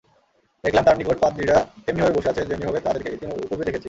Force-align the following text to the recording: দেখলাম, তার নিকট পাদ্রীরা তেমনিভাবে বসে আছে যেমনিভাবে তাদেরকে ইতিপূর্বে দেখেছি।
দেখলাম, 0.63 0.83
তার 0.87 0.97
নিকট 0.99 1.17
পাদ্রীরা 1.23 1.57
তেমনিভাবে 1.85 2.15
বসে 2.17 2.31
আছে 2.31 2.41
যেমনিভাবে 2.49 2.79
তাদেরকে 2.79 3.09
ইতিপূর্বে 3.15 3.65
দেখেছি। 3.65 3.79